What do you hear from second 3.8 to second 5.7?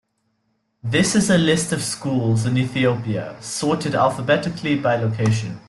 alphabetically by location.